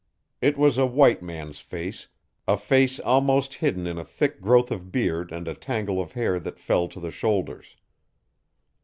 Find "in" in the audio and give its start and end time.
3.85-3.99